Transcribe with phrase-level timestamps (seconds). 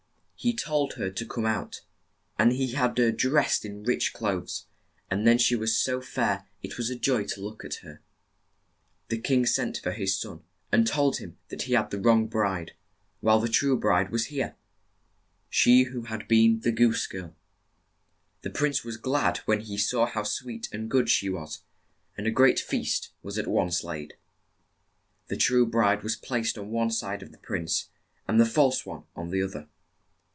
[0.43, 1.81] He told her to come out,
[2.39, 4.65] and had her dressed in rich clothes,
[5.07, 8.01] and then she was so fair it was joy to look at her.
[9.09, 10.41] The king sent for his son
[10.71, 12.71] and told him that he had the wrong bride,
[13.19, 14.55] while the true bride was here,
[15.47, 17.35] she who had been the goose girl.
[18.41, 21.61] The prince was glad when he saw how sweet and good she was,
[22.17, 24.15] and a great feast was at once laid.
[25.27, 27.89] The true bride was placed on one side of the prince,
[28.27, 29.67] and the false one on the oth er.